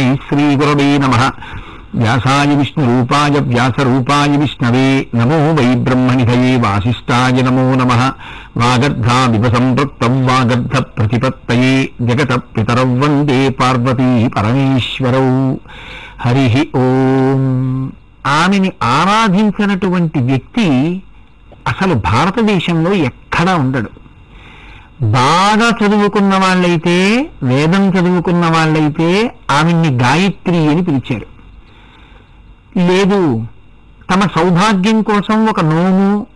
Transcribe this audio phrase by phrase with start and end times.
[0.00, 1.30] తస్మై శ్రీ గురవే నమ.
[1.94, 8.12] వ్యాసాయ విష్ణురూపాయ వ్యాసరూపాయ విష్ణవే నమో వై బ్రహ్మనిధయే వాసిష్టాయ నమో నమ.
[8.56, 15.54] వాగర్ధావివ సంపృక్తం వాగర్ధ ప్రతిపత్తయే జగత పితరౌ వందే పార్వతీ పరమేశ్వరౌ.
[16.20, 17.92] హరి ఓం.
[18.26, 21.02] ఆమెని ఆరాధించినటువంటి వ్యక్తి
[21.68, 23.90] అసలు భారతదేశంలో ఎక్కడా ఉండడు.
[25.02, 31.26] బాగా చదువుకున్న వాళ్ళైతే వేదం చదువుకున్న వాళ్ళైతే ఆమెని గాయత్రి అని పిలిచారు.
[32.76, 33.44] లేదు
[34.10, 36.26] తమ సౌభాగ్యం కోసం ఒక నోము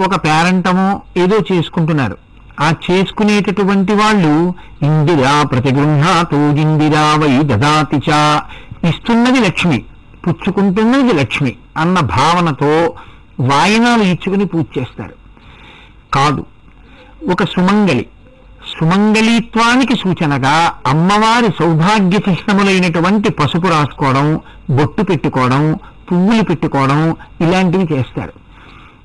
[0.00, 2.16] ఒక పేరంటము ఏదో చేసుకుంటున్నారు.
[2.60, 8.10] ఆ చేసుకునేటటువంటి వాళ్ళు ఇందిరా ప్రతిగృహాతో ఇందిరా వై దదాతి చ
[8.88, 9.84] ఇస్తున్నది లక్ష్మి
[10.28, 12.94] పుచ్చుకుంటున్నది లక్ష్మి అన్న భావనతో
[13.40, 15.14] వాయనాలు ఇచ్చుకుని పూజ చేస్తారు.
[16.14, 16.46] కాదు
[17.28, 18.06] ఒక సుమంగళి.
[18.78, 24.40] సుమంగళీత్వానికి సూచనగా అమ్మవారి సౌభాగ్య చిహ్నములైనటువంటి పసుపు రాసుకోవడం
[24.70, 25.78] బొట్టు పెట్టుకోవడం
[26.12, 28.32] పువ్వులు పెట్టుకోవడం ఇలాంటివి చేస్తారు.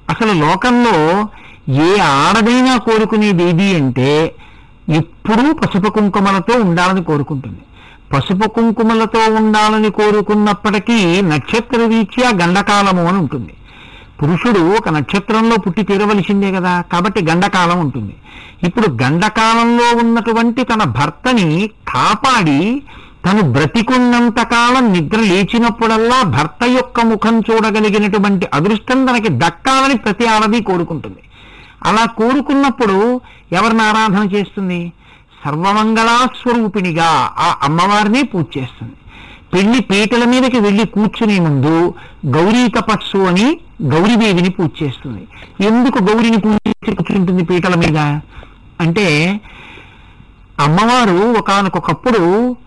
[0.10, 1.28] అసలు లోకంలో
[1.70, 4.36] ఏ ఆడదైనా కోరుకునేది ఏది అంటే
[4.90, 7.60] ఎప్పుడూ పసుపు కుంకుమలతో ఉండాలని కోరుకుంటుంది.
[8.14, 13.54] పసుపు కుంకుమలతో ఉండాలని కోరుకున్నప్పటికీ నక్షత్ర రీత్యా గండకాలము అని ఉంటుంది.
[14.24, 16.84] పురుషుడు ఒక నక్షత్రంలో పుట్టి తీరవలసిందే కదా.
[16.92, 18.16] కాబట్టి గండకాలం ఉంటుంది.
[18.64, 22.84] ఇప్పుడు గండకాలంలో ఉన్నటువంటి తన భర్తని కాపాడి
[23.26, 31.18] తను బ్రతికున్నంత కాలం నిద్ర లేచినప్పుడల్లా భర్త యొక్క ముఖం చూడగలిగినటువంటి అదృష్టం తనకి దక్కాలని ప్రతి ఆడది కోరుకుంటుంది.
[31.84, 34.92] అలా కోరుకున్నప్పుడు ఎవరిని ఆరాధన చేస్తుంది?
[35.46, 38.94] సర్వమంగళాస్వరూపిణిగా ఆ అమ్మవారిని పూజ చేస్తుంది.
[39.56, 41.94] పెళ్ళి పీటల మీదకి వెళ్ళి కూర్చునే ముందు
[42.26, 45.28] గౌరీ తపస్సు అని గౌరీదేవిని పూజ చేస్తుంది.
[45.66, 47.98] ఎందుకు గౌరిని పూజ చేసి కూర్చుంటుంది పీటల మీద?
[48.82, 49.40] అంటే
[50.60, 52.58] అమ్మవారు ఒకనకొకప్పుడు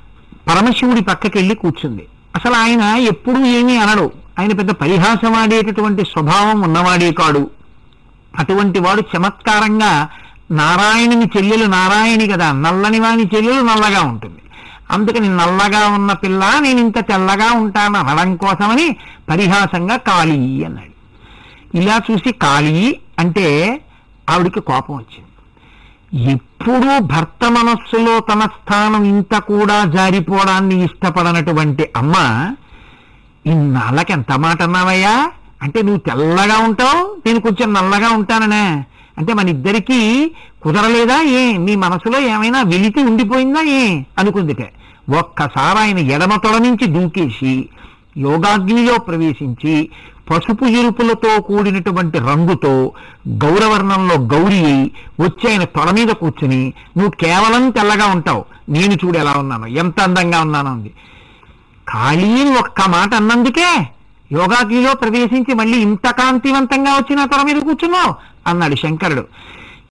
[0.48, 2.06] పరమశివుడి పక్కకెళ్ళి కూర్చుంది.
[2.36, 4.12] అసలు ఆయన ఎప్పుడూ ఏమీ అనడు.
[4.38, 7.50] ఆయన పెద్ద పరిహాసం ఆడేటటువంటి స్వభావం ఉన్నవాడే కాడు.
[8.38, 10.08] అటువంటి వాడు చమత్కారంగా
[10.50, 12.52] నారాయణుని చెల్లెలు నారాయణి కదా.
[12.52, 14.38] నల్లని వాని చెల్లెలు నల్లగా ఉంటుంది.
[14.90, 18.96] అందుకని నల్లగా ఉన్న పిల్ల నేను ఇంత తెల్లగా ఉంటాను అనడం కోసమని
[19.30, 20.94] పరిహాసంగా కాళీ అన్నాడు.
[21.74, 23.46] ఇలా చూసి కాళీ అంటే
[24.30, 25.24] ఆవిడికి కోపం వచ్చింది.
[26.32, 32.14] ఎప్పుడూ భర్త మనస్సులో తన స్థానం ఇంత కూడా జారిపోవడాన్ని ఇష్టపడనటువంటి అమ్మ
[33.46, 35.30] ఇన్నాళ్ళకి ఎంత మాట అన్నావయ్యా?
[35.62, 38.84] అంటే నువ్వు తెల్లగా ఉంటావు నేను కొంచెం నల్లగా ఉంటాననే.
[39.18, 40.00] అంటే మన ఇద్దరికీ
[40.62, 41.56] కుదరలేదా ఏ?
[41.58, 44.02] నీ మనసులో ఏమైనా వెలితి ఉండిపోయిందా ఏ?
[44.18, 44.72] అనుకుందిటే.
[45.10, 47.68] ఒక్కసారి ఆయన ఎడమ తొడ నుంచి దూకేసి
[48.16, 49.90] యోగాగ్నిలో ప్రవేశించి
[50.30, 52.92] పసుపు ఎరుపులతో కూడినటువంటి రంగుతో
[53.28, 59.32] గౌరవర్ణంలో గౌరి అయి వచ్చి ఆయన తొడ మీద కూర్చుని నువ్వు కేవలం తెల్లగా ఉంటావు నేను చూడు ఎలా
[59.32, 60.88] ఉన్నాను ఎంత అందంగా ఉన్నాను అంది.
[61.88, 63.70] ఖాళీ ఒక్క మాట అన్నందుకే
[64.32, 68.14] యోగాగ్నిలో ప్రవేశించి మళ్ళీ ఇంత కాంతివంతంగా వచ్చి నా మీద కూర్చున్నావు?
[68.46, 69.24] అన్నాడు శంకరుడు.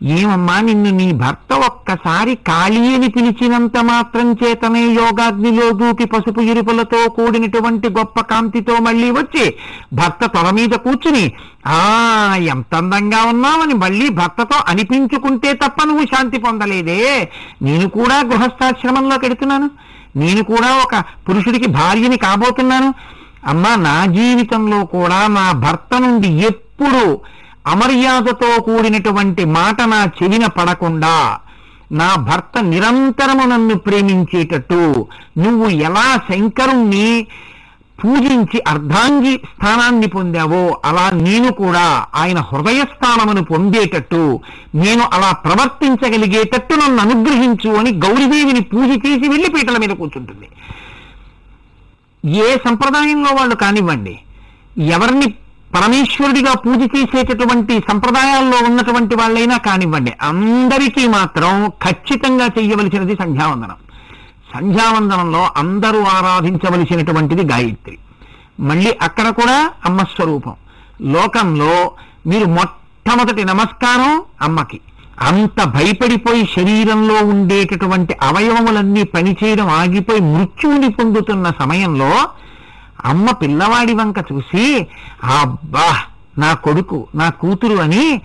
[0.02, 7.90] ఏమమ్మా నిన్ను నీ భర్త ఒక్కసారి ఖాళీ అని పిలిచినంత మాత్రం చేతనే యోగాగ్నిలో దూకి పసుపు ఇరుపులతో కూడినటువంటి
[7.90, 9.53] గొప్ప కాంతితో మళ్ళీ వచ్చి
[9.94, 11.34] భర్త తొల మీద కూర్చుని
[11.68, 11.80] ఆ
[12.36, 17.30] ఎంత అందంగా ఉన్నావని మళ్ళీ భర్తతో అనిపించుకుంటే తప్ప నువ్వు శాంతి పొందలేదే.
[17.62, 19.69] నేను కూడా గృహస్థాశ్రమంలో కెడుతున్నాను
[20.16, 20.96] నేను కూడా ఒక
[21.30, 22.94] పురుషుడికి భార్యని కాబోతున్నాను.
[23.46, 27.22] అమ్మా నా జీవితంలో కూడా నా భర్త నుండి ఎప్పుడు
[27.68, 31.16] అమర్యాదతో కూడినటువంటి మాట నా చెవిన పడకుండా
[31.92, 34.82] నా భర్త నిరంతరము నన్ను ప్రేమించేటట్టు
[35.38, 37.10] నువ్వు ఎలా శంకరుణ్ణి
[38.00, 41.86] పూజించి అర్ధాంగి స్థానాన్ని పొందావో అలా నేను కూడా
[42.16, 44.22] ఆయన హృదయ స్థానమును పొందేటట్టు
[44.76, 50.48] నేను అలా ప్రవర్తించగలిగేటట్టు నన్ను అనుగ్రహించు అని గౌరీదేవిని పూజ చేసి వెళ్ళి పీటల మీద కూర్చుంటుంది.
[52.24, 54.16] ఏ సంప్రదాయంలో వాళ్ళు కానివ్వండి
[54.96, 55.28] ఎవరిని
[55.77, 63.75] పరమేశ్వరుడిగా పూజ చేసేటటువంటి సంప్రదాయాల్లో ఉన్నటువంటి వాళ్ళైనా కానివ్వండి అందరికీ మాత్రం ఖచ్చితంగా చెయ్యవలసినది సంధ్యావందనం.
[64.53, 67.97] సంధ్యావందనంలో అందరూ ఆరాధించవలసినటువంటిది గాయత్రి.
[68.59, 70.53] మళ్ళీ అక్కడ కూడా అమ్మ స్వరూపం.
[71.01, 71.91] లోకంలో
[72.27, 74.79] మీరు మొట్టమొదటి నమస్కారం అమ్మకి.
[75.19, 82.12] అంత భయపడిపోయి శరీరంలో ఉండేటటువంటి అవయవములన్నీ పనిచేయడం ఆగిపోయి మృత్యువుని పొందుతున్న సమయంలో
[83.06, 84.88] అమ్మ పిల్లవాడి వంక చూసి
[85.24, 86.04] అబ్బా
[86.38, 88.22] నా కొడుకు నా కూతురు అని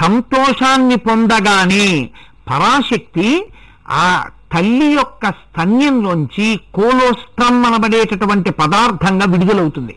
[0.00, 2.10] సంతోషాన్ని పొందగానే
[2.48, 3.46] పరాశక్తి
[3.88, 9.96] ఆ తల్లి యొక్క స్తన్యంలోంచి కోలోస్త్రం అనబడేటటువంటి పదార్థంగా విడుదలవుతుంది.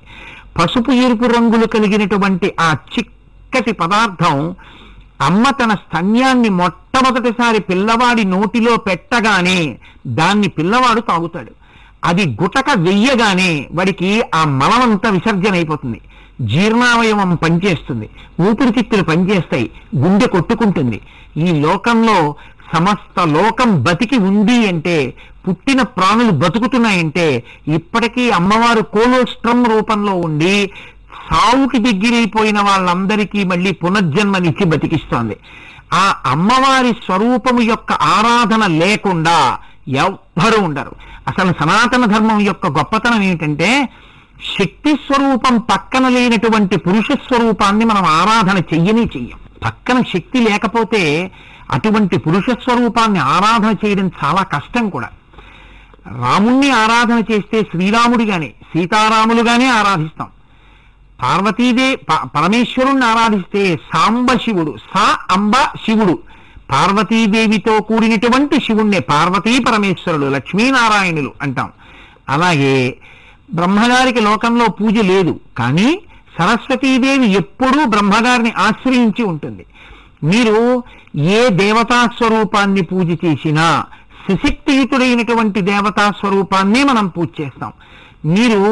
[0.60, 4.56] పసుపు ఎరుపు రంగులు కలిగినటువంటి ఆ చిక్కటి పదార్థం
[5.22, 9.78] అమ్మ తన స్తన్యాన్ని మొట్టమొదటిసారి పిల్లవాడి నోటిలో పెట్టగానే
[10.08, 11.61] దాన్ని పిల్లవాడు తాగుతాడు.
[12.04, 16.02] అది గుటక వెయ్యగానే వాడికి ఆ మలమంతా విసర్జన అయిపోతుంది
[16.42, 18.10] జీర్ణావయవం పనిచేస్తుంది.
[18.50, 19.72] ఊపిరితిత్తులు పనిచేస్తాయి.
[19.96, 21.02] గుండె కొట్టుకుంటుంది.
[21.38, 22.36] ఈ లోకంలో
[22.74, 25.14] సమస్త లోకం బతికి ఉంది అంటే
[25.48, 30.72] పుట్టిన ప్రాణులు బతుకుతున్నాయంటే ఇప్పటికీ అమ్మవారు కోలోస్ట్రమ్ రూపంలో ఉండి
[31.30, 35.38] సావుకి దగ్గరైపోయిన వాళ్ళందరికీ మళ్ళీ పునర్జన్మనిచ్చి బతికిస్తోంది.
[35.94, 39.58] ఆ అమ్మవారి స్వరూపము యొక్క ఆరాధన లేకుండా
[39.88, 41.11] ఎవ్వరూ ఉండరు.
[41.28, 43.90] అసలు సనాతన ధర్మం యొక్క గొప్పతనం ఏమిటంటే
[44.60, 49.38] శక్తి స్వరూపం పక్కన లేనటువంటి పురుష స్వరూపాన్ని మనం ఆరాధన చెయ్యని చెయ్యం.
[49.66, 51.32] పక్కన శక్తి లేకపోతే
[51.72, 55.10] అటువంటి పురుష స్వరూపాన్ని ఆరాధన చేయడం చాలా కష్టం కూడా.
[56.08, 60.28] రాముణ్ణి ఆరాధన చేస్తే శ్రీరాముడిగానే సీతారాములుగానే ఆరాధిస్తాం.
[61.22, 66.20] పార్వతీదే ప- పరమేశ్వరుణ్ణి ఆరాధిస్తే సాంబ శివుడు సా అంబ శివుడు
[66.72, 71.70] పార్వతీదేవితో కూడినటువంటి శివుణ్ణి పార్వతీ పరమేశ్వరుడు లక్ష్మీనారాయణులు అంటాం.
[72.30, 72.76] అలాగే
[73.54, 75.90] బ్రహ్మగారికి లోకంలో పూజ లేదు కానీ
[76.38, 79.66] సరస్వతీదేవి ఎప్పుడూ బ్రహ్మగారిని ఆశ్రయించి ఉంటుంది.
[80.24, 80.58] మీరు
[81.38, 83.68] ఏ దేవతా స్వరూపాన్ని పూజ చేసినా
[84.26, 87.72] సుశక్తియుతుడైనటువంటి దేవతా స్వరూపాన్నే మనం పూజ చేస్తాం.
[88.26, 88.64] మీరు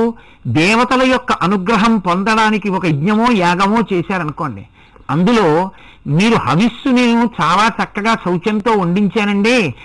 [0.48, 4.64] దేవతల యొక్క అనుగ్రహం పొందడానికి ఒక యజ్ఞమో యాగమో చేశారనుకోండి
[5.10, 5.72] అందులో
[6.08, 9.76] మీరు హవిస్సు నేను చాలా చక్కగా శౌచంతో వండించానండి.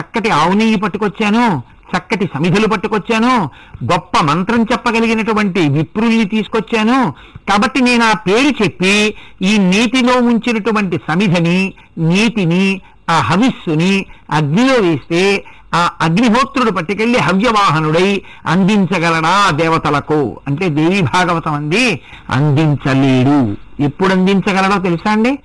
[0.00, 1.62] చక్కటి ఆవు నెయ్యి పట్టుకొచ్చాను.
[1.96, 3.50] చక్కటి సమిధులు పట్టుకొచ్చాను.
[3.92, 7.14] గొప్ప మంత్రం చెప్పగలిగినటువంటి విప్రుల్ని తీసుకొచ్చాను.
[7.50, 12.80] కాబట్టి నేను ఆ పేరు చెప్పి ఈ నీటిలో ఉంచినటువంటి సమిధని నీటిని
[13.10, 15.44] ఆ హవిస్సుని అగ్నిలో వేస్తే
[15.74, 20.40] ఆ అగ్నిహోత్రుడు పట్టుకెళ్ళి హవ్యవాహనుడై అందించగలడా దేవతలకు?
[20.48, 23.56] అంటే దేవి భాగవతం అంది అందించలేడు.
[23.82, 25.38] ఎప్పుడు అందించగలడో తెలుసా అండి?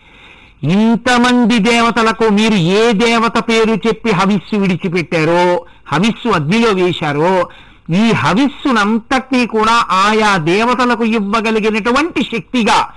[0.63, 7.49] ఇంతమంది దేవతలకు మీరు ఏ దేవత పేరు చెప్పి హవిస్సు విడిచిపెట్టారో హవిస్సు అగ్నిలో వేశారో
[7.89, 12.89] ఈ హవిస్సునంతటినీ కూడా ఆయా దేవతలకు ఇవ్వగలిగినటువంటి శక్తిగా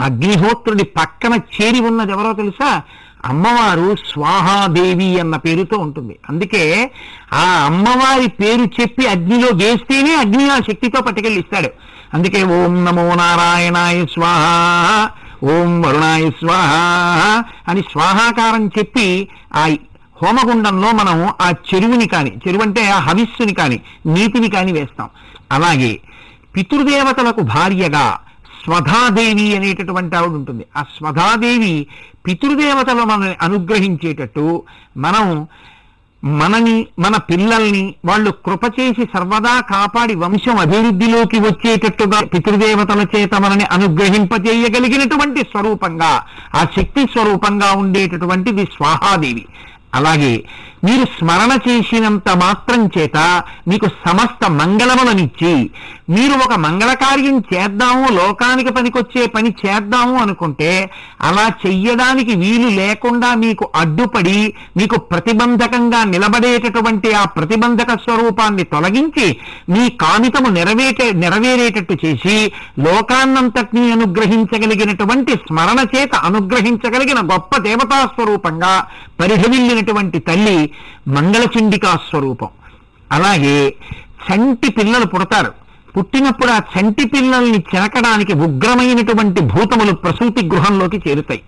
[0.00, 2.82] అగ్నిహోత్రుడి పక్కన చేరి ఉన్నది ఎవరో తెలుసా?
[3.24, 6.18] అమ్మవారు స్వాహాదేవి అన్న పేరుతో ఉంటుంది.
[6.28, 6.90] అందుకే
[7.32, 11.68] ఆ అమ్మవారి పేరు చెప్పి అగ్నిలో వేస్తేనే అగ్ని ఆ శక్తితో పట్టుకెళ్ళిస్తాడు.
[12.14, 14.44] అందుకే ఓం నమో నారాయణాయ స్వాహ
[15.44, 16.72] ఓం వరుణాయ స్వాహ
[17.68, 19.68] అని స్వాహాకారం చెప్పి ఆ
[20.22, 25.10] హోమగుండంలో మనం ఆ చెరువుని కాని చెరువు అంటే ఆ హవిస్సుని కాని నీతిని కాని వేస్తాం.
[25.52, 26.00] అలాగే
[26.56, 28.18] పితృదేవతలకు భార్యగా
[28.64, 30.64] స్వధాదేవి అనేటటువంటి ఆవిడ ఉంటుంది.
[30.76, 31.74] ఆ స్వధాదేవి
[32.26, 34.62] పితృదేవతలు మనల్ని అనుగ్రహించేటట్టు
[34.96, 35.46] మనం
[36.24, 45.40] మనని మన పిల్లల్ని వాళ్ళు కృప చేసి సర్వదా కాపాడి వంశం అభివృద్ధిలోకి వచ్చేటట్టుగా పితృదేవతల చేత మనని అనుగ్రహింపజేయగలిగినటువంటి
[45.42, 46.12] స్వరూపంగా
[46.54, 49.44] ఆ శక్తి స్వరూపంగా ఉండేటటువంటిది స్వాహాదేవి.
[49.94, 50.44] అలాగే
[50.82, 53.18] మీరు స్మరణ చేసినంత మాత్రం చేత
[53.68, 55.52] మీకు సమస్త మంగళములనిచ్చి
[56.10, 60.72] మీరు ఒక మంగళకార్యం చేద్దాము లోకానికి పనికొచ్చే పని చేద్దాము అనుకుంటే
[61.20, 64.40] అలా చెయ్యడానికి వీలు లేకుండా మీకు అడ్డుపడి
[64.76, 69.28] మీకు ప్రతిబంధకంగా నిలబడేటటువంటి ఆ ప్రతిబంధక స్వరూపాన్ని తొలగించి
[69.68, 72.36] మీ కామితము నెరవేటే నెరవేరేటట్టు చేసి
[72.86, 78.74] లోకాన్నంతటినీ అనుగ్రహించగలిగినటువంటి స్మరణ చేత అనుగ్రహించగలిగిన గొప్ప దేవతా స్వరూపంగా
[79.20, 80.58] పరిహమిల్లినటువంటి తల్లి
[81.08, 82.48] మంగళచండికా స్వరూపం
[83.12, 83.74] అలాగే
[84.26, 85.52] చంటి పిల్లలు పుడతారు.
[85.96, 91.42] పుట్టినప్పుడు ఆ చంటి పిల్లల్ని చెరకడానికి ఉగ్రమైనటువంటి భూతములు ప్రసూతి గృహంలోకి చేరుతాయి.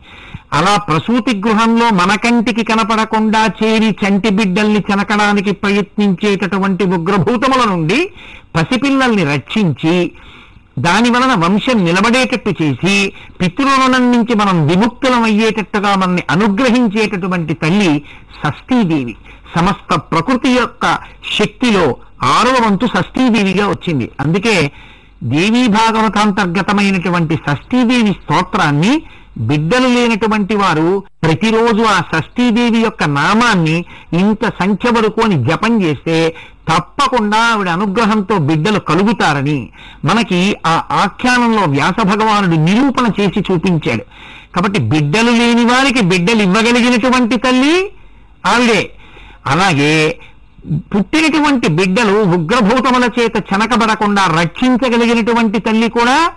[0.53, 8.11] అలా ప్రసూతి గృహంలో మన కంటికి కనపడకుండా చేరి చంటి బిడ్డల్ని చెనకడానికి ప్రయత్నించేటటువంటి ఉగ్రభూతముల నుండి
[8.57, 10.13] పసిపిల్లల్ని రక్షించి
[10.79, 18.03] దాని వలన వంశం నిలబడేటట్టు చేసి పితృరుణం నుంచి మనం విముక్తులం అయ్యేటట్టుగా మనల్ని అనుగ్రహించేటటువంటి తల్లి
[18.43, 19.17] షష్ఠీదేవి.
[19.57, 20.99] సమస్త ప్రకృతి యొక్క
[21.39, 24.11] శక్తిలో ఆరవ వంతు షష్ఠీదేవిగా వచ్చింది.
[24.21, 24.73] అందుకే
[25.23, 29.03] దేవీ భాగవతాంతర్గతమైనటువంటి షష్ఠీదేవి స్తోత్రాన్ని
[29.39, 36.35] బిడ్డలు లేనటువంటి వారు ప్రతిరోజు ఆ షష్ఠీదేవి యొక్క నామాన్ని ఇంత సంఖ్య వరకు అని జపం చేస్తే
[36.69, 39.69] తప్పకుండా ఆవిడ అనుగ్రహంతో బిడ్డలు కలుగుతారని
[40.05, 44.05] మనకి ఆ ఆఖ్యానంలో వ్యాస భగవానుడు నిరూపణ చేసి చూపించాడు.
[44.55, 47.91] కాబట్టి బిడ్డలు లేని వారికి బిడ్డలు ఇవ్వగలిగినటువంటి తల్లి
[48.47, 48.91] ఆవిడే.
[49.47, 50.21] అలాగే
[50.67, 56.31] పుట్టినటువంటి బిడ్డలు ఉగ్రభూతముల చేత చెనకబడకుండా రక్షించగలిగినటువంటి తల్లి కూడా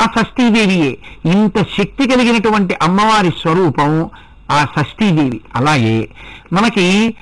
[0.00, 0.98] ఆ షష్ఠీదేవియే.
[1.32, 4.10] ఇంత శక్తి కలిగినటువంటి అమ్మవారి స్వరూపం
[4.50, 5.40] ఆ షష్ఠీదేవి.
[5.54, 6.08] అలాగే
[6.52, 7.14] మనకి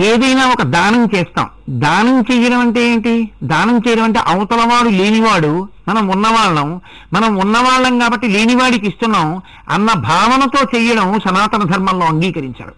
[0.00, 1.46] ఏదైనా ఒక దానం చేస్తాం.
[1.70, 3.30] దానం చేయడం అంటే ఏంటి?
[3.42, 6.80] దానం చేయడం అంటే అవతలవాడు లేనివాడు మనం ఉన్నవాళ్ళం.
[7.12, 9.40] మనం ఉన్నవాళ్ళం కాబట్టి లేనివాడికి ఇస్తున్నాం
[9.70, 12.72] అన్న భావనతో చేయడం సనాతన ధర్మంలో అంగీకరించారు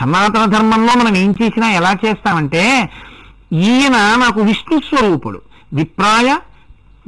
[0.00, 2.90] సనాతన ధర్మంలో మనం ఏం చేసినా ఎలా చేస్తామంటే
[3.52, 5.40] ఈయన నాకు విష్ణు స్వరూపుడు.
[5.72, 6.36] విప్రాయ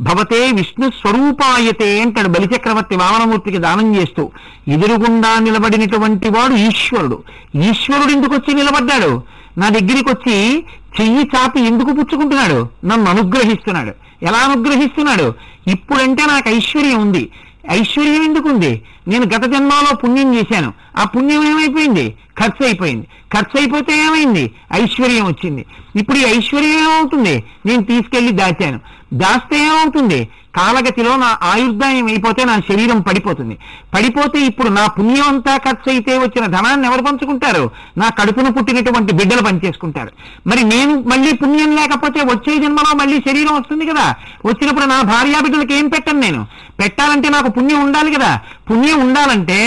[0.01, 4.31] భవతే విష్ణు స్వరూపాయతే అంటాడు బలిచక్రవర్తి వామనమూర్తికి దానం చేస్తూ.
[4.69, 7.23] ఎదురుగుండా నిలబడినటువంటి వాడు ఈశ్వరుడు.
[7.55, 9.23] ఈశ్వరుడు ఎందుకు వచ్చి నిలబడ్డాడు?
[9.59, 10.65] నా దగ్గరికి వచ్చి
[11.01, 12.69] చెయ్యి చాపి ఎందుకు పుచ్చుకుంటున్నాడు?
[12.85, 13.93] నన్ను అనుగ్రహిస్తున్నాడు.
[14.23, 15.35] ఎలా అనుగ్రహిస్తున్నాడు?
[15.69, 17.31] ఇప్పుడంటే నాకు ఐశ్వర్యం ఉంది.
[17.71, 18.83] ఐశ్వర్యం ఎందుకుంది?
[19.09, 20.73] నేను గత జన్మలో పుణ్యం చేశాను.
[20.97, 22.15] ఆ పుణ్యం ఏమైపోయింది?
[22.39, 23.07] ఖర్చు అయిపోయింది.
[23.37, 24.55] ఖర్చు అయిపోతే ఏమైంది?
[24.73, 25.67] ఐశ్వర్యం వచ్చింది.
[25.97, 27.45] ఇప్పుడు ఈ ఐశ్వర్యం ఏమవుతుంది?
[27.67, 28.81] నేను తీసుకెళ్ళి దాచాను.
[29.15, 30.29] దాస్తే ఏమవుతుంది?
[30.57, 33.59] కాలగతిలో నా ఆయుర్దాయం అయిపోతే నా శరీరం పడిపోతుంది.
[33.95, 37.71] పడిపోతే ఇప్పుడు నా పుణ్యం అంతా ఖర్చు అయితే వచ్చిన ధనాన్ని ఎవరు పంచుకుంటారు?
[37.99, 40.11] నా కడుపున పుట్టినటువంటి బిడ్డలు పనిచేసుకుంటారు.
[40.47, 44.15] మరి నేను మళ్ళీ పుణ్యం లేకపోతే వచ్చే జన్మలో మళ్ళీ శరీరం వస్తుంది కదా?
[44.47, 46.47] వచ్చినప్పుడు నా భార్యా బిడ్డలకు ఏం పెట్టను నేను?
[46.81, 48.41] పెట్టాలంటే నాకు పుణ్యం ఉండాలి కదా?
[48.71, 49.59] పుణ్యం ఉండాలంటే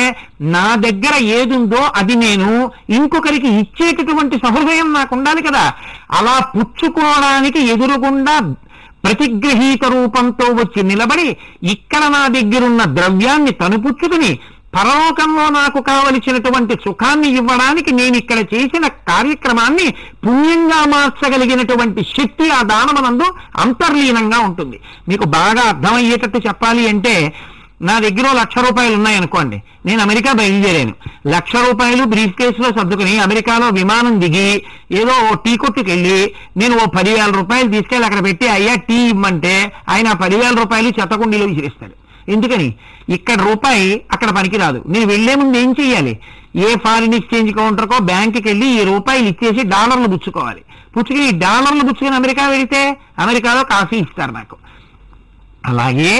[0.41, 2.49] నా దగ్గర ఏదుందో అది నేను
[2.89, 5.65] ఇంకొకరికి ఇచ్చేటటువంటి సహృదయం నాకు ఉండాలి కదా.
[6.11, 8.35] అలా పుచ్చుకోవడానికి ఎదురుగుండా
[9.03, 11.29] ప్రతిగ్రహీత రూపంతో వచ్చి నిలబడి
[11.71, 14.39] ఇక్కడ నా దగ్గరున్న ద్రవ్యాన్ని తనుపుచ్చుకుని
[14.75, 19.87] పరలోకంలో నాకు కావలసినటువంటి సుఖాన్ని ఇవ్వడానికి నేను ఇక్కడ చేసిన కార్యక్రమాన్ని
[20.25, 24.79] పుణ్యంగా మార్చగలిగినటువంటి శక్తి ఆ దానమనందు అంతర్లీనంగా ఉంటుంది.
[25.09, 27.15] మీకు బాగా అర్థమయ్యేటట్టు చెప్పాలి అంటే
[27.81, 30.93] నా దగ్గర లక్ష రూపాయలు ఉన్నాయనుకోండి నేను అమెరికా బయలుదేరాను.
[31.27, 36.85] లక్ష రూపాయలు బ్రీఫ్ కేసులో సర్దుకుని అమెరికాలో విమానం దిగి ఏదో ఓ టీ కొట్టుకు వెళ్ళి నేను ఓ
[36.85, 42.75] పదివేల రూపాయలు తీసుకెళ్ళి అక్కడ పెట్టి అయ్యా టీ ఇమ్మంటే ఆయన పదివేల రూపాయలు చెత్తకుండీలో విసిరిస్తాడు ఎందుకని?
[43.09, 44.83] ఇక్కడ రూపాయి అక్కడ పనికిరాదు.
[44.87, 46.19] నేను వెళ్ళే ముందు ఏం చెయ్యాలి?
[46.55, 50.61] ఏ ఫారిన్ ఎక్స్చేంజ్ కౌంటర్కో బ్యాంకుకి వెళ్ళి ఈ రూపాయలు ఇచ్చేసి డాలర్లు పుచ్చుకోవాలి.
[50.97, 54.55] పుచ్చుకుని ఈ డాలర్లు పుచ్చుకుని అమెరికా వెళితే అమెరికాలో కాఫీ ఇస్తారు నాకు.
[55.65, 56.13] అలాగే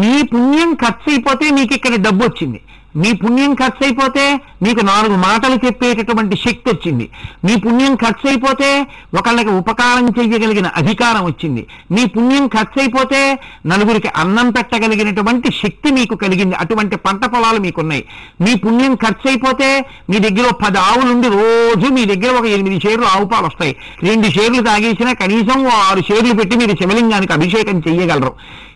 [0.00, 2.60] మీ పుణ్యం ఖర్చు అయిపోతే మీకు ఇక్కడ డబ్బు వచ్చింది.
[2.96, 4.24] మీ పుణ్యం ఖర్చు అయిపోతే
[4.62, 7.08] మీకు నాలుగు మాటలు చెప్పేటటువంటి శక్తి వచ్చింది.
[7.44, 8.86] మీ పుణ్యం ఖర్చు అయిపోతే
[9.18, 11.66] ఒకళ్ళకి ఉపకారం చేయగలిగిన అధికారం వచ్చింది.
[11.92, 16.56] మీ పుణ్యం ఖర్చు అయిపోతే నలుగురికి అన్నం పెట్టగలిగినటువంటి శక్తి మీకు కలిగింది.
[16.56, 18.04] అటువంటి పంట పొలాలు మీకున్నాయి.
[18.40, 19.70] మీ పుణ్యం ఖర్చు అయిపోతే
[20.10, 23.76] మీ దగ్గర పది పది ఆవులుండి రోజు మీ దగ్గర ఒక ఎనిమిది షేర్లు ఆవు పాలు వస్తాయి.
[24.02, 28.32] రెండు షేర్లు తాగేసినా కనీసం ఆరు షేర్లు పెట్టి మీరు శివలింగానికి అభిషేకం చేయగలరు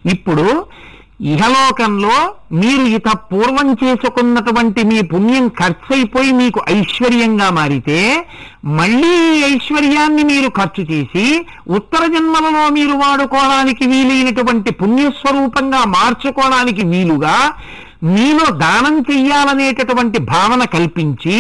[0.06, 0.44] ఇప్పుడు
[1.20, 2.16] ఇహలోకంలో
[2.52, 7.98] మీరు ఇత పూర్వం చేసుకున్నటువంటి మీ పుణ్యం ఖర్చయిపోయి మీకు ఐశ్వర్యంగా మారితే
[8.78, 11.26] మళ్ళీ ఈ ఐశ్వర్యాన్ని మీరు ఖర్చు చేసి
[11.70, 17.36] ఉత్తర జన్మలలో మీరు వాడుకోవడానికి వీలైనటువంటి పుణ్యస్వరూపంగా మార్చుకోవడానికి వీలుగా
[18.04, 21.38] మీలో దానం చెయ్యాలనేటటువంటి భావన కల్పించి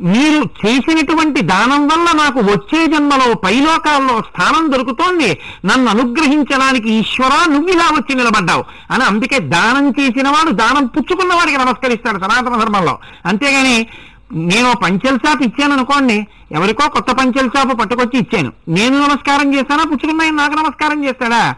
[0.00, 5.38] మీరు చేసినటువంటి దానం వల్ల నాకు వచ్చే జన్మలో పైలోకాల్లో స్థానం దొరుకుతోంది.
[5.64, 11.58] నన్ను అనుగ్రహించడానికి ఈశ్వరా నువ్వు ఇలా వచ్చి నిలబడ్డావు అని అందుకే దానం చేసిన వాడు దానం పుచ్చుకున్న వాడికి
[11.58, 12.98] నమస్కరిస్తాడు సనాతన ధర్మంలో.
[13.26, 13.86] అంతేగాని
[14.32, 18.52] నేను పంచల్ పంచెల షాప్ ఇచ్చాను అనుకోండి ఎవరికో కొత్త పంచల్ షాప్ పట్టుకొచ్చి ఇచ్చాను.
[18.68, 19.84] నేను నమస్కారం చేస్తానా?
[19.84, 21.54] పుచ్చుకున్న నాకు నమస్కారం చేస్తాడా?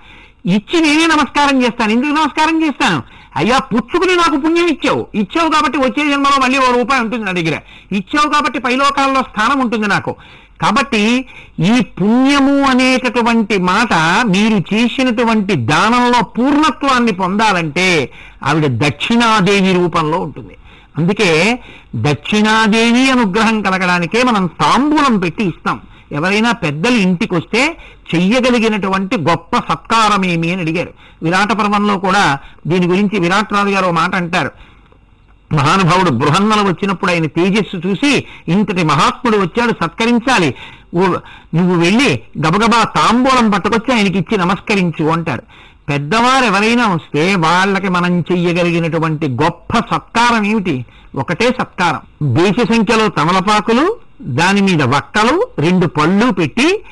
[0.47, 1.91] ఇచ్చి నేనే నమస్కారం చేస్తాను.
[1.91, 3.03] ఎందుకు నమస్కారం చేస్తాను?
[3.37, 5.07] అయ్యా పుచ్చుకుని నాకు పుణ్యం ఇచ్చావు.
[5.15, 7.61] ఇచ్చావు కాబట్టి వచ్చే జన్మలో మళ్ళీ ఓ రూపాయి ఉంటుంది నా దగ్గర.
[7.93, 10.17] ఇచ్చావు కాబట్టి పైలోకాల్లో స్థానం ఉంటుంది నాకు.
[10.63, 11.27] కాబట్టి
[11.61, 13.95] ఈ పుణ్యము అనేటటువంటి మాట
[14.27, 18.13] మీరు చేసినటువంటి దానంలో పూర్ణత్వాన్ని పొందాలంటే
[18.43, 20.57] ఆవిడ దక్షిణాదేవి రూపంలో ఉంటుంది.
[20.99, 21.59] అందుకే
[21.97, 25.81] దక్షిణాదేవి అనుగ్రహం కలగడానికే మనం తాంబూలం పెట్టి ఇస్తాం.
[26.13, 27.77] ఎవరైనా పెద్దలు ఇంటికి వస్తే
[28.15, 30.91] చెయ్యగలిగినటువంటి గొప్ప సత్కారం ఏమి అని అడిగారు.
[31.23, 34.51] విరాట పర్వంలో కూడా దీని గురించి విరాట్రాజు గారు ఓ మాట అంటారు.
[35.53, 40.55] మహానుభావుడు బృహన్నలు వచ్చినప్పుడు ఆయన తేజస్సు చూసి ఇంతటి మహాత్ముడు వచ్చాడు సత్కరించాలి.
[41.55, 45.43] నువ్వు వెళ్ళి గబగబా తాంబూలం పట్టుకొచ్చి ఆయనకి ఇచ్చి నమస్కరించు అంటారు.
[45.89, 50.87] పెద్దవారు ఎవరైనా వస్తే వాళ్ళకి మనం చెయ్యగలిగినటువంటి గొప్ప సత్కారం ఏమిటి?
[51.15, 52.35] ఒకటే సత్కారం.
[52.35, 56.83] దేశ సంఖ్యలో తమలపాకులు దాని మీద వక్కలు రెండు పళ్ళు పెట్టి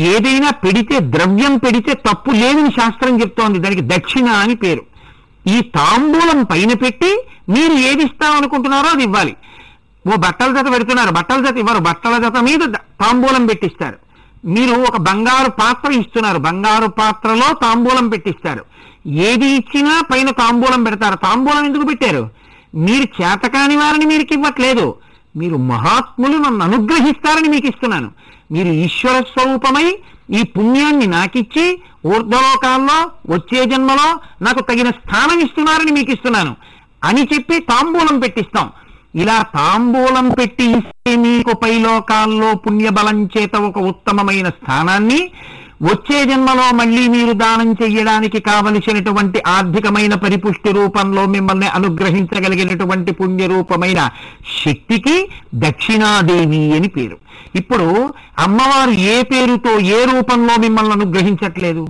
[0.00, 3.58] ఏదైనా పెడితే ద్రవ్యం పెడితే తప్పు లేదని శాస్త్రం చెప్తోంది.
[3.58, 4.82] దానికి దక్షిణ అని పేరు.
[5.48, 9.36] ఈ తాంబూలం పైన పెట్టి మీరు ఏది ఇస్తామనుకుంటున్నారో అది ఇవ్వాలి.
[10.12, 11.10] ఓ బట్టల జత పెడుతున్నారు.
[11.10, 11.78] బట్టల జత ఇవ్వరు.
[11.78, 13.96] బట్టల జత మీద తాంబూలం పెట్టిస్తారు.
[14.44, 16.38] మీరు ఒక బంగారు పాత్ర ఇస్తున్నారు.
[16.38, 18.64] బంగారు పాత్రలో తాంబూలం పెట్టిస్తారు.
[19.08, 21.14] ఏది ఇచ్చినా పైన తాంబూలం పెడతారు.
[21.14, 22.30] తాంబూలం ఎందుకు పెట్టారు?
[22.74, 24.94] మీరు చేతకాని వారిని మీరు ఇవ్వట్లేదు
[25.36, 28.10] మీరు మహాత్ములు నన్ను అనుగ్రహిస్తారని మీకు ఇస్తున్నాను.
[28.52, 29.98] మీరు ఈశ్వర స్వరూపమై
[30.30, 36.56] ఈ పుణ్యాన్ని నాకిచ్చి ఊర్ధలోకాల్లో వచ్చే జన్మలో నాకు తగిన స్థానం ఇస్తున్నారని మీకు ఇస్తున్నాను.
[37.04, 38.70] అని చెప్పి తాంబూలం పెట్టిస్తాం.
[39.14, 45.30] ఇలా తాంబూలం పెట్టి ఇస్తే మీకు పైలోకాల్లో పుణ్యబలం చేత ఒక ఉత్తమమైన స్థానాన్ని
[45.82, 54.10] వచ్చే జన్మలో మళ్ళీ మీరు దానం చెయ్యడానికి కావలసినటువంటి ఆర్థికమైన పరిపుష్టి రూపంలో మిమ్మల్ని అనుగ్రహించగలిగినటువంటి పుణ్య రూపమైన
[54.66, 57.16] శక్తికి దక్షిణాదేవి అని పేరు.
[57.54, 61.86] ఇప్పుడు అమ్మవారు ఏ పేరుతో ఏ రూపంలో మిమ్మల్ని అనుగ్రహించట్లేదు?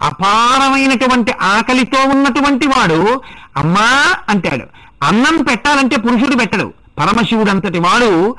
[0.00, 3.20] అపారమైనటువంటి ఆకలితో ఉన్నటువంటి వాడు
[3.56, 4.64] అమ్మా అంటాడు.
[5.02, 6.72] అన్నం పెట్టాలంటే పురుషుడు పెట్టడు.
[6.98, 8.36] పరమశివుడు అంతటి వాడు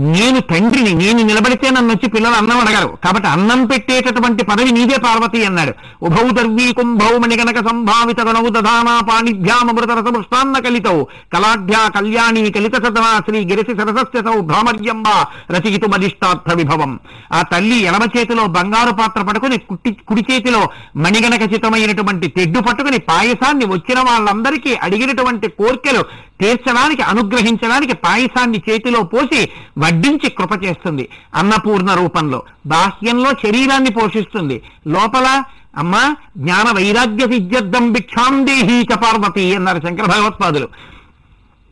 [0.00, 2.98] నేను తండ్రిని నేను నిలబడితే నన్ను వచ్చి పిల్లలు అన్నం అడగారు.
[3.04, 5.72] కాబట్టి అన్నం పెట్టేటటువంటి పదవి నీదే పార్వతి అన్నాడు.
[6.02, 11.02] ఉభౌ దర్వీ కుంభౌ మణిగణక సంభావిత గణౌ దధానా పాణిభ్యామృత రసమృష్టాన్న కలితౌ.
[11.32, 15.08] కళాఢ్యా కళ్యాణి కలిత సదనా శ్రీ గిరిసి సరసస్యతౌ భ్రామర్యంబ
[15.50, 16.98] రచయితు మదిష్టార్థ విభవం.
[17.32, 23.64] ఆ తల్లి ఎడమ చేతిలో బంగారు పాత్ర పట్టుకుని కుట్టి కుడి చేతిలో మణిగణక చితమైనటువంటి తెడ్డు పట్టుకుని పాయసాన్ని
[23.64, 31.08] వచ్చిన వాళ్ళందరికీ అడిగినటువంటి కోర్కెలు తీర్చడానికి అనుగ్రహించడానికి పాయసాన్ని చేతిలో పోసి వడ్డించి కృప చేస్తుంది.
[31.34, 34.62] అన్నపూర్ణ రూపంలో బాహ్యంలో శరీరాన్ని పోషిస్తుంది.
[34.86, 35.42] లోపల
[35.76, 40.68] అమ్మ జ్ఞాన వైరాగ్య విద్యర్థం భిక్షాం దేహీ పార్వతి అన్నారు శంకర భగవత్పాదులు.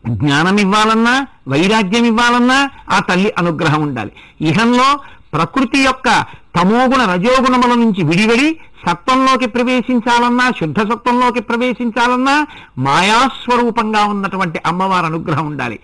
[0.07, 4.13] జ్ఞానం ఇవ్వాలన్నా వైరాగ్యం ఇవ్వాలన్నా ఆ తల్లి అనుగ్రహం ఉండాలి.
[4.41, 4.89] ఇహంలో
[5.33, 6.09] ప్రకృతి యొక్క
[6.57, 8.49] తమోగుణ రజోగుణముల నుంచి విడివడి
[8.87, 12.37] సత్వంలోకి ప్రవేశించాలన్నా శుద్ధ సత్వంలోకి ప్రవేశించాలన్నా
[12.79, 15.79] మాయాస్వరూపంగా ఉన్నటువంటి అమ్మవారి అనుగ్రహం ఉండాలి.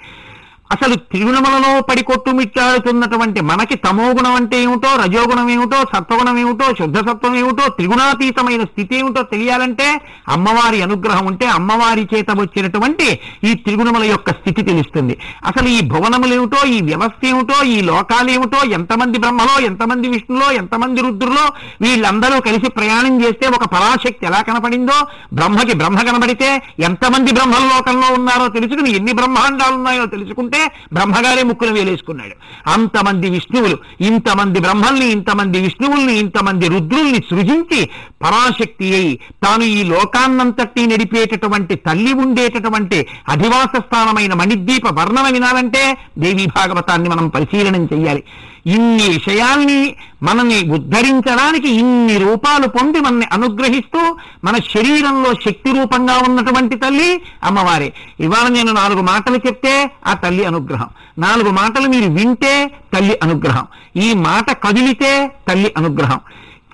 [0.70, 7.64] అసలు తిరుమలలో పడి కొట్టుమిట్టాడుతున్నటువంటి మనకి తమోగుణం అంటే ఏమిటో రజోగుణం ఏమిటో సత్వగుణం ఏమిటో శుద్ధ సత్వం ఏమిటో
[7.68, 9.88] త్రిగుణాతీతమైన స్థితి ఏమిటో తెలియాలంటే
[10.28, 13.08] అమ్మవారి అనుగ్రహం ఉంటే అమ్మవారి చేత వచ్చినటువంటి
[13.44, 15.14] ఈ త్రిగుణముల యొక్క స్థితి తెలుస్తుంది.
[15.46, 21.00] అసలు ఈ భువనములు ఏమిటో ఈ వ్యవస్థ ఏమిటో ఈ లోకాలు ఏమిటో ఎంతమంది బ్రహ్మలో ఎంతమంది విష్ణులో ఎంతమంది
[21.00, 21.44] రుద్రులో
[21.82, 24.98] వీళ్ళందరూ కలిసి ప్రయాణం చేస్తే ఒక పరాశక్తి ఎలా కనపడిందో
[25.34, 30.53] బ్రహ్మకి బ్రహ్మ కనబడితే ఎంతమంది బ్రహ్మల లోకంలో ఉన్నారో తెలుసుకుని ఎన్ని బ్రహ్మాండాలు ఉన్నాయో తెలుసుకుంటే
[30.92, 32.34] బ్రహ్మగారే ముక్కులు వేలేసుకున్నాడు.
[32.66, 37.90] అంతమంది విష్ణువులు ఇంతమంది బ్రహ్మల్ని ఇంతమంది విష్ణువుల్ని ఇంతమంది రుద్రుల్ని సృజించి
[38.22, 47.08] పరాశక్తి అయి తాను ఈ లోకాన్నంతటి నడిపేటటువంటి తల్లి ఉండేటటువంటి అధివాస స్థానమైన మణిద్వీప వర్ణన వినాలంటే దేవీ భాగవతాన్ని
[47.08, 48.24] మనం పరిశీలనం చేయాలి
[48.66, 57.22] ఇన్ని విషయాల్ని మనల్ని ఉద్ధరించడానికి ఇన్ని రూపాలు పొంది మనల్ని అనుగ్రహిస్తూ మన శరీరంలో శక్తి రూపంగా ఉన్నటువంటి తల్లి
[57.44, 57.92] అమ్మవారే.
[58.20, 60.88] ఇవాళ నేను నాలుగు మాటలు చెప్తే ఆ తల్లి అనుగ్రహం.
[61.18, 63.66] నాలుగు మాటలు మీరు వింటే తల్లి అనుగ్రహం.
[63.96, 66.20] ఈ మాట కదిలితే తల్లి అనుగ్రహం.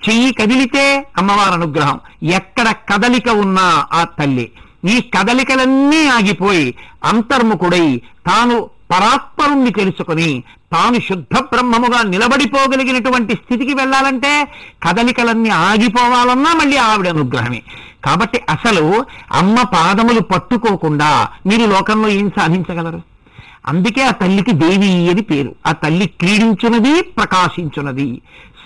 [0.09, 1.99] చెయ్యి కదిలితే అమ్మవారి అనుగ్రహం.
[2.23, 4.51] ఎక్కడ కదలిక ఉన్నా ఆ తల్లి.
[4.89, 6.75] ఈ కదలికలన్నీ ఆగిపోయి
[7.05, 14.47] అంతర్ముఖుడై తాను పరాత్పరుణ్ణి తెలుసుకుని తాను శుద్ధ బ్రహ్మముగా నిలబడిపోగలిగినటువంటి స్థితికి వెళ్ళాలంటే
[14.83, 17.61] కదలికలన్నీ ఆగిపోవాలన్నా మళ్ళీ ఆవిడ అనుగ్రహమే.
[18.05, 23.01] కాబట్టి అసలు అమ్మ పాదములు పట్టుకోకుండా మీరు లోకంలో ఏం సాధించగలరు?
[23.67, 25.55] అందుకే ఆ తల్లికి దేవి అని పేరు.
[25.67, 28.21] ఆ తల్లి క్రీడించున్నది ప్రకాశించున్నది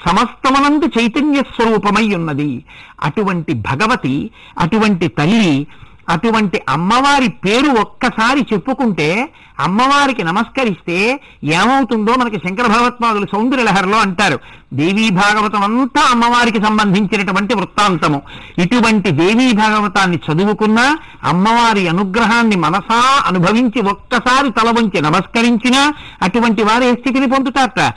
[0.05, 2.63] సమస్తమనందు చైతన్య స్వరూపమై ఉన్నది.
[3.03, 5.67] అటువంటి భగవతి అటువంటి తల్లి
[6.09, 14.39] అటువంటి అమ్మవారి పేరు ఒక్కసారి చెప్పుకుంటే అమ్మవారికి నమస్కరిస్తే ఏమవుతుందో మనకి శంకర భగవత్పాదులు సౌందర్యలహరిలో అంటారు.
[14.73, 18.21] దేవీ భాగవతం అంతా అమ్మవారికి సంబంధించినటువంటి వృత్తాంతము.
[18.57, 26.93] ఇటువంటి దేవీ భాగవతాన్ని చదువుకున్నా అమ్మవారి అనుగ్రహాన్ని మనసా అనుభవించి ఒక్కసారి తల వంచి నమస్కరించినా అటువంటి వారు ఏ
[26.93, 27.93] స్థితిని పొందుతారట?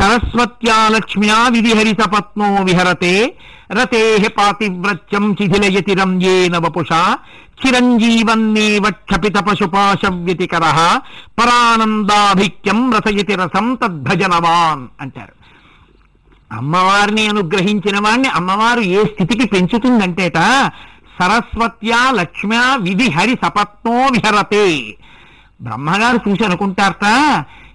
[0.00, 3.34] సరస్వత్యా లక్ష్మ్యా విధిహరిత పత్నో విహరతే
[3.72, 7.18] రతే పాతివ్రత్యం శిథిలయతి రంజేన వపుషా
[7.62, 10.64] చిరంజీవన్నేవ క్షపిత పశుపాశవ్యతికర
[11.38, 15.34] పరానందాభిక్యం రసయతి రసం తద్భజనవాన్ అంటారు.
[16.52, 20.38] అమ్మవారిని అనుగ్రహించిన వాణ్ణి అమ్మవారు ఏ స్థితికి పెంచుతుందంటేట
[21.18, 24.66] సరస్వత్యా లక్ష్మ్యా విధి హరి సపత్నో విహరతే.
[25.62, 27.06] బ్రహ్మగారు చూసి అనుకుంటారట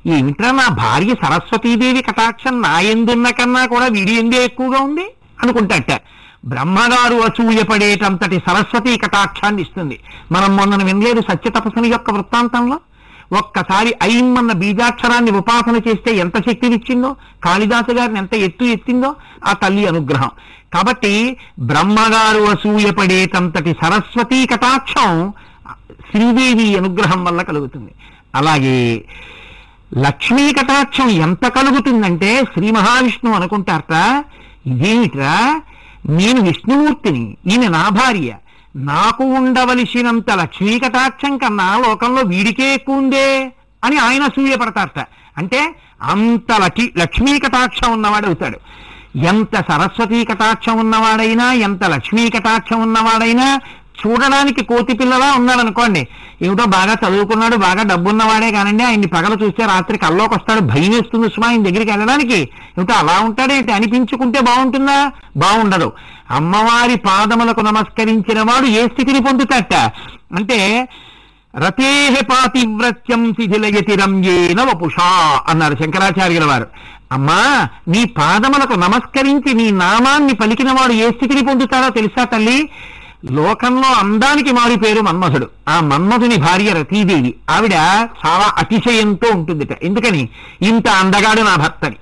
[0.07, 5.05] ఏమిట్రా నా భార్య సరస్వతీదేవి కటాక్షం నా ఎందున్న కన్నా కూడా వీడి ఎందే ఎక్కువగా ఉంది?
[5.43, 6.01] అనుకుంటాట
[6.45, 9.99] బ్రహ్మగారు అసూయపడేటంతటి సరస్వతీ కటాక్షాన్ని ఇస్తుంది.
[10.31, 12.79] మనం మొన్న వినలేదు సత్యతపస్సుని యొక్క వృత్తాంతంలో.
[13.31, 19.15] ఒక్కసారి ఐం అన్న బీజాక్షరాన్ని ఉపాసన చేస్తే ఎంత శక్తినిచ్చిందో కాళిదాసు గారిని ఎంత ఎత్తు ఎత్తిందో
[19.45, 20.31] ఆ తల్లి అనుగ్రహం.
[20.73, 25.33] కాబట్టి బ్రహ్మగారు అసూయపడేటంతటి సరస్వతీ కటాక్షం
[26.11, 27.91] శ్రీదేవి అనుగ్రహం వల్ల కలుగుతుంది.
[28.35, 29.05] అలాగే
[29.95, 34.25] లక్ష్మీ కటాక్షం ఎంత కలుగుతుందంటే శ్రీ మహావిష్ణువు అనుకుంటారట.
[34.65, 35.61] ఇదేమిట్రా?
[36.05, 38.35] నేను విష్ణుమూర్తిని ఈయన నా భార్య.
[38.75, 43.51] నాకు ఉండవలసినంత లక్ష్మీ కటాక్షం కన్నా లోకంలో వీడికే ఎక్కువ ఉందే
[43.83, 45.07] అని ఆయన సూయపడతారట.
[45.37, 48.59] అంటే అంత లకి లక్ష్మీ కటాక్షం ఉన్నవాడు అవుతాడు.
[49.17, 53.59] ఎంత సరస్వతీ కటాక్షం ఉన్నవాడైనా ఎంత లక్ష్మీ కటాక్షం ఉన్నవాడైనా
[54.05, 56.07] చూడడానికి కోతి పిల్లలా ఉన్నాడు అనుకోండి.
[56.41, 61.47] ఏమిటో బాగా చదువుకున్నాడు బాగా డబ్బున్నవాడే కానండి ఆయన్ని పగల చూస్తే రాత్రి కల్లోకి వస్తాడు భయం వేస్తుంది సుమా
[61.47, 62.37] ఆయన దగ్గరికి వెళ్ళడానికి.
[62.77, 65.11] ఏమిటో అలా ఉంటాడేంటి అనిపించుకుంటే బాగుంటుందా?
[65.37, 65.93] బాగుండదు.
[66.31, 69.73] అమ్మవారి పాదములకు నమస్కరించిన వాడు ఏ స్థితిని పొందుతాట?
[70.35, 70.87] అంటే
[71.57, 76.67] రతేహ పాతివ్రత్యం శిథిలయతి రంజేన వపుషా అన్నారు శంకరాచార్యుల వారు.
[77.11, 82.69] అమ్మా నీ పాదములకు నమస్కరించి నీ నామాన్ని పలికిన వాడు ఏ స్థితిని పొందుతారో తెలుసా తల్లి?
[83.31, 87.33] లోకంలో అందానికి మారి పేరు మన్మథుడు ఆ మన్మథుని భార్య రతీదేవి.
[87.49, 87.73] ఆవిడ
[88.25, 89.69] చాలా అతిశయంతో ఉంటుందిట.
[89.83, 90.29] ఎందుకని?
[90.61, 91.95] ఇంత అందగాడు నా భర్తని.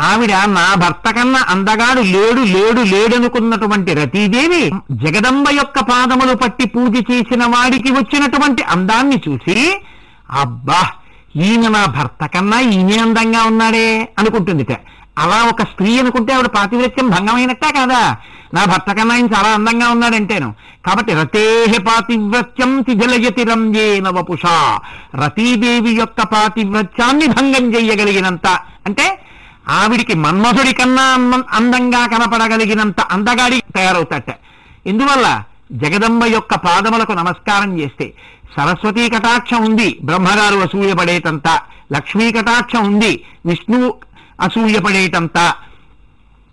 [0.00, 7.44] ఆవిడ నా భర్త కన్నా అందగాడు లేడు లేడు లేడనుకున్నటువంటి రతీదేవి జగదంబ యొక్క పాదములు పట్టి పూజ చేసిన
[7.44, 9.82] వాడికి వచ్చినటువంటి అందాన్ని చూసి
[10.30, 10.90] అబ్బా
[11.36, 14.72] ఈయన నా భర్త కన్నా ఈయనే అందంగా ఉన్నాడే అనుకుంటుందిట.
[15.20, 18.16] అలా ఒక స్త్రీ అనుకుంటే ఆవిడ పాతివ్రత్యం భంగమైనట్టే కాదా.
[18.54, 20.54] నా భర్త కన్నా ఆయన చాలా అందంగా ఉన్నాడంటేను.
[20.86, 24.46] కాబట్టి రతేహ పాతివ్రత్యం తిజలయతి రంజేన వపుష
[25.24, 28.46] రతీదేవి యొక్క పాతివ్రత్యాన్ని భంగం చెయ్యగలిగినంత.
[28.86, 29.18] అంటే
[29.68, 31.02] ఆవిడికి మన్మధుడి కన్నా
[31.50, 34.30] అందంగా కనపడగలిగినంత అందగాడి తయారవుతాట
[34.86, 38.14] ఎందువల్ల జగదంబ యొక్క పాదములకు నమస్కారం చేస్తే
[38.56, 41.48] సరస్వతీ కటాక్షం ఉంది బ్రహ్మగారు అసూయపడేటంత.
[41.92, 43.94] లక్ష్మీ కటాక్షం ఉంది విష్ణువు
[44.40, 45.54] అసూయపడేటంత.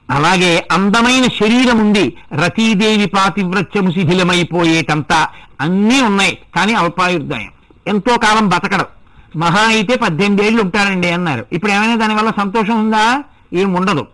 [0.09, 5.27] అలాగే అందమైన శరీరం ఉంది రతీదేవి పాతివ్రత్యము శిథిలమైపోయేటంత.
[5.61, 7.49] అన్నీ ఉన్నాయి కానీ అల్పాయుర్దాయం.
[7.87, 8.85] ఎంతో కాలం బతకడం.
[9.35, 11.45] మహా అయితే పద్దెనిమిది ఏళ్ళు ఉంటారండి అన్నారు.
[11.51, 13.23] ఇప్పుడు ఏమైనా దానివల్ల సంతోషం ఉందా?
[13.53, 14.07] ఏం ఉండదు.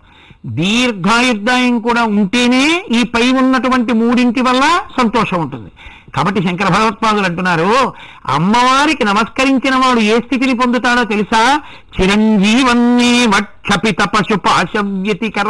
[0.46, 5.72] దీర్ఘాయుర్దాయం కూడా ఉంటేనే ఈ పై ఉన్నటువంటి మూడింటి వల్ల సంతోషం ఉంటుంది.
[6.16, 7.94] కాబట్టి శంకర భగవత్పాదులు అంటున్నారు
[8.28, 11.62] అమ్మవారికి నమస్కరించిన వాడు ఏ స్థితిని పొందుతాడో తెలుసా?
[12.02, 15.50] చిరంజీవన్నీ వక్షపిత పశు పాశవ్యతికర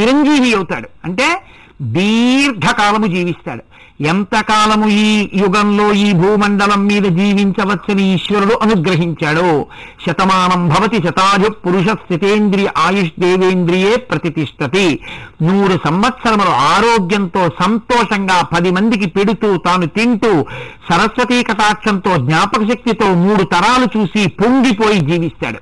[0.00, 0.88] చిరంజీవి అవుతాడు.
[1.04, 1.42] అంటే
[1.82, 3.62] దీర్ఘకాలము జీవిస్తాడు.
[4.00, 9.66] ఎంతకాలము ఈ యుగంలో ఈ భూమండలం మీద జీవించవచ్చని ఈశ్వరుడు అనుగ్రహించాడో.
[10.06, 15.00] శతమానం భవతి శతాజు పురుష స్థితేంద్రియ ఆయుష్ దేవేంద్రియే ప్రతిష్టతి
[15.42, 20.44] నూరు సంవత్సరములు ఆరోగ్యంతో సంతోషంగా పది మందికి పెడుతూ తాను తింటూ
[20.90, 25.58] సరస్వతీ కటాక్షంతో జ్ఞాపక శక్తితో మూడు తరాలు చూసి పొంగిపోయి జీవిస్తాడు.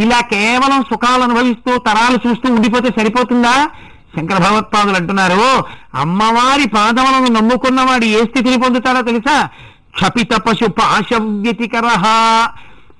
[0.00, 3.68] ఇలా కేవలం సుఖాలు అనుభవిస్తూ తరాలు చూస్తూ ఉండిపోతే సరిపోతుందా?
[4.16, 9.48] శంకర భగవత్పాదులు అంటున్నారు అమ్మవారి పాదములను నమ్ముకున్నవాడు ఏ స్థితిని పొందుతాడో తెలుసా?
[9.94, 11.86] క్షపిత పశు పాశవ్యతికర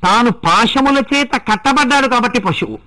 [0.05, 2.79] తాను పాశముల చేత కట్టబడ్డాడు కాబట్టి పశువు.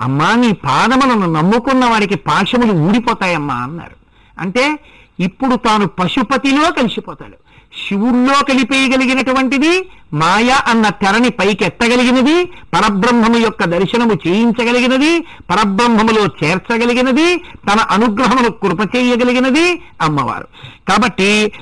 [0.00, 3.96] అమ్మా నీ పాదములను నమ్ముకున్న వాడికి పాశములు ఊడిపోతాయమ్మా అన్నారు.
[4.40, 4.78] అంటే
[5.20, 7.43] ఇప్పుడు తాను పశుపతిలో కలిసిపోతాడు.
[7.82, 9.72] శివుల్లో కలిపేయగలిగినటువంటిది
[10.14, 12.34] మాయ అన్న తెరని పైకెత్తగలిగినది
[12.74, 15.12] పరబ్రహ్మము యొక్క దర్శనము చేయించగలిగినది
[15.50, 17.28] పరబ్రహ్మములో చేర్చగలిగినది
[17.68, 19.66] తన అనుగ్రహమును కృప చేయగలిగినది
[20.02, 20.46] అమ్మవారు.
[20.88, 21.52] కాబట్టి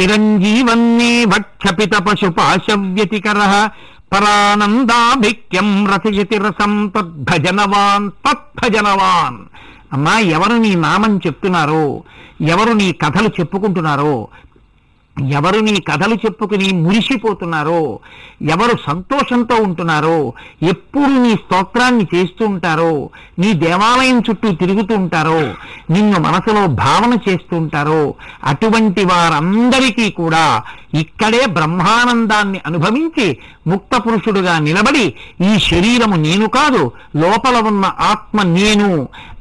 [0.00, 3.40] చిరంజీవన్నీ భక్షపిత పశు పాశవ్యతికర
[4.12, 9.38] పరానందాభిక్యం రచయతి రసం తద్భజనవాన్ తద్భజనవాన్.
[9.92, 12.02] అమ్మా ఎవరు నీ నామం చెప్తున్నారో
[12.40, 14.28] ఎవరు నీ కథలు చెప్పుకుంటున్నారో
[15.32, 17.80] ఎవరు నీ కథలు చెప్పుకుని మురిసిపోతున్నారో
[18.50, 20.18] ఎవరు సంతోషంతో ఉంటున్నారో
[20.62, 22.92] ఎప్పుడు నీ స్తోత్రాన్ని చేస్తూ ఉంటారో
[23.38, 25.40] నీ దేవాలయం చుట్టూ తిరుగుతూ ఉంటారో
[25.90, 28.02] నిన్ను మనసులో భావన చేస్తూ ఉంటారో
[28.44, 30.44] అటువంటి వారందరికీ కూడా
[30.94, 33.26] ఇక్కడే బ్రహ్మానందాన్ని అనుభవించి
[33.70, 35.04] ముక్త పురుషుడుగా నిలబడి
[35.48, 36.82] ఈ శరీరము నేను కాదు
[37.16, 38.90] లోపల ఉన్న ఆత్మ నేను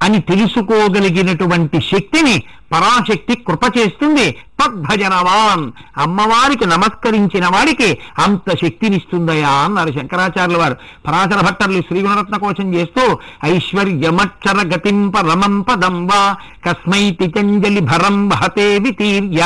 [0.04, 2.36] అని తెలుసుకోగలిగినటువంటి శక్తిని
[2.72, 4.26] పరాశక్తి కృప చేస్తుంది
[4.60, 5.63] తద్భజనవాన్.
[5.98, 7.88] అమ్మవారికి నమస్కరించిన వాడికి
[8.20, 10.76] అంత శక్తినిస్తుందయా అన్నారు శంకరాచార్యుల వారు
[11.08, 13.04] పరాశర భట్టర్లు శ్రీగుణరత్న కోసం చేస్తూ
[13.52, 16.22] ఐశ్వర్యమక్షర గతింప రమం పదం వా
[16.66, 19.42] కస్మై తిచంజలి భరం వహతే వితీర్య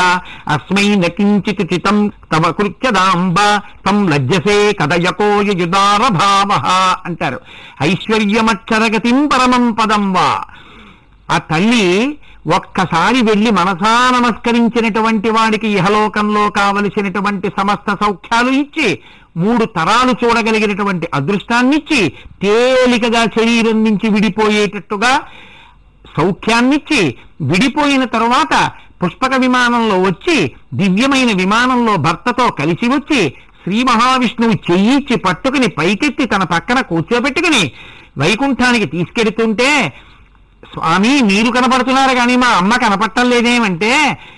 [0.47, 1.99] అస్మై నకించిత్ చితం
[2.33, 3.37] తవ కృత్యదాంబ
[3.85, 6.49] తం లజ్జసే కదయకో యుదార భావ
[7.05, 7.39] అంటారు.
[7.81, 10.29] ఐశ్వర్యమక్షరగతిం పరమం పదం వా.
[11.31, 11.85] ఆ తల్లి
[12.47, 18.87] ఒక్కసారి వెళ్ళి మనసా నమస్కరించినటువంటి వాడికి ఇహలోకంలో కావలసినటువంటి సమస్త సౌఖ్యాలు ఇచ్చి
[19.37, 21.99] మూడు తరాలు చూడగలిగినటువంటి అదృష్టాన్నిచ్చి
[22.41, 25.13] తేలికగా శరీరం నుంచి విడిపోయేటట్టుగా
[26.17, 27.01] సౌఖ్యాన్నిచ్చి
[27.41, 28.53] విడిపోయిన తరువాత
[29.03, 30.37] పుష్పక విమానంలో వచ్చి
[30.73, 33.21] దివ్యమైన విమానంలో భర్తతో కలిసి వచ్చి
[33.63, 37.63] శ్రీ మహావిష్ణువు చెయ్యిచ్చి పట్టుకుని పైకెత్తి తన పక్కన కూర్చోబెట్టుకుని
[38.17, 39.69] వైకుంఠానికి తీసుకెడుతుంటే
[40.73, 43.89] స్వామి మీరు కనపడుతున్నారు కానీ మా అమ్మ కనపడటం లేదేమంటే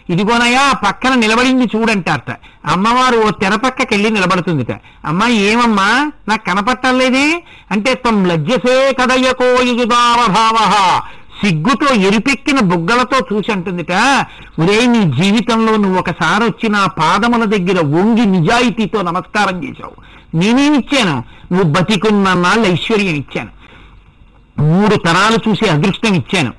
[0.10, 2.32] ఇదిగోనయ్యా పక్కన నిలబడింది చూడంటారట.
[2.66, 4.72] అమ్మవారు ఓ తెర పక్కకెళ్ళి నిలబడుతుందిట.
[5.06, 5.88] అమ్మ ఏమమ్మా
[6.28, 7.26] నాకు కనపడటం లేదే?
[7.72, 10.58] అంటే తం లజ్జసే కదయ్యకో యుజుదావభావ
[11.44, 13.92] సిగ్గుతో ఎరిపెక్కిన బుగ్గలతో చూసి అంటుందిట
[14.60, 20.14] ఒరే నీ జీవితంలో నువ్వు ఒకసారి వచ్చి నా పాదముల దగ్గర వంగి నిజాయితీతో నమస్కారం చేశావు.
[20.38, 23.50] నేనేమిచ్చాను నువ్వు బతికున్న నాళ్ళు ఐశ్వర్యం ఇచ్చాను.
[24.62, 26.54] మూడు తరాలు చూసే అదృష్టం ఇచ్చాను.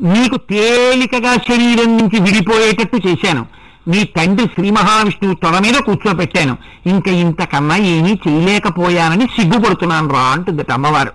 [0.00, 3.46] నీకు తేలికగా శరీరం నుంచి విడిపోయేటట్టు చేశాను.
[3.88, 6.56] నీ తండ్రి శ్రీ మహావిష్ణువు తొడ మీద కూర్చోపెట్టాను.
[6.86, 11.10] ఇంకా ఇంతకన్నా ఏమీ చేయలేకపోయానని సిగ్గుపడుతున్నాను రా అంటుందట అమ్మవారు.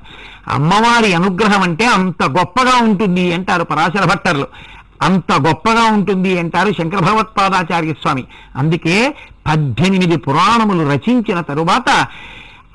[0.48, 4.48] అమ్మవారి అనుగ్రహం అంటే అంత గొప్పగా ఉంటుంది అంటారు పరాశర భట్టర్లు.
[5.02, 8.24] అంత గొప్పగా ఉంటుంది అంటారు శంకర భగవత్పాదాచార్య స్వామి.
[8.56, 9.16] అందుకే
[9.48, 12.08] పద్దెనిమిది పురాణములు రచించిన తరువాత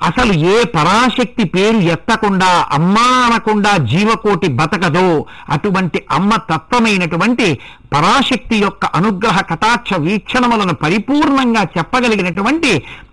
[0.01, 5.07] అసలు ఏ పరాశక్తి పేరు ఎత్తకుండా అమ్మా అనకుండా జీవకోటి బతకదో
[5.51, 7.47] అటువంటి అమ్మ తత్వమైనటువంటి
[7.93, 12.71] పరాశక్తి యొక్క అనుగ్రహ కటాక్ష వీక్షణములను పరిపూర్ణంగా చెప్పగలిగినటువంటి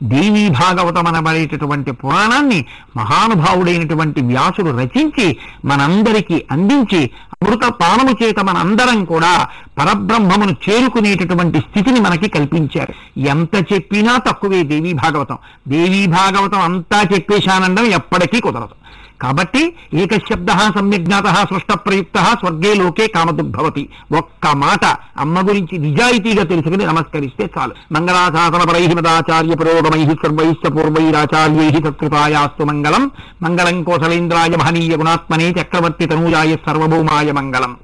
[0.08, 2.60] దేవీ భాగవతం అనబడేటటువంటి పురాణాన్ని
[2.98, 5.26] మహానుభావుడైనటువంటి వ్యాసుడు రచించి
[5.64, 7.02] మనందరికీ అందించి
[7.36, 9.32] అమృత పానము చేత మనందరం కూడా
[9.78, 13.20] పరబ్రహ్మమును చేరుకునేటటువంటి స్థితిని మనకి కల్పించారు.
[13.20, 15.38] ఎంత చెప్పినా తక్కువే దేవీ భాగవతం.
[15.68, 18.78] దేవీ భాగవతం అంతా చెప్పేశానండం ఎప్పటికీ కుదరదు.
[19.22, 23.88] కాబట్టి ఏకశబ్ద సమ్యజ్ఞాత సృష్ట ప్రయుక్త స్వర్గే లోకే కామదుర్భవతి.
[24.16, 24.84] ఒక్క మాట
[25.18, 27.74] అమ్మ గురించి నిజాయితీగా తెలుసుకుని నమస్కరిస్తే చాలు.
[27.92, 33.10] మంగళాశాసన పరై మదాచార్య పురోగమై సర్వైశ్చ పూర్వైరాచార్యై సత్కృతాయాస్తు మంగళం.
[33.42, 37.76] మంగళం కోసలేంద్రాయ మహనీయ గుణాత్మనే చక్రవర్తి తనూజాయ సర్వభౌమాయ మంగళం.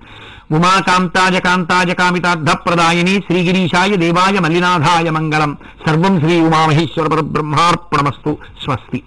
[0.50, 9.04] ఉమాకాంతాయ కాంతాయ కామితార్థప్రదాయిని శ్రీగిరీశాయ దేవాయ మల్లినాథాయ మంగళం సర్వం శ్రీ ఉమామహేశ్వర పరబ్రహ్మార్పణమస్తు స్వస్తి